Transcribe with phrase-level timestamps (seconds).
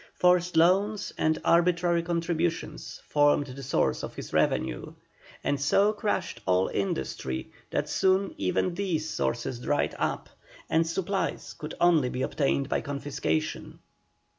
[0.15, 4.95] Forced loans and arbitrary contributions formed the sources of his revenue,
[5.43, 10.27] and so crushed all industry that soon even these sources dried up,
[10.71, 13.75] and supplies could only be obtained by confiscations.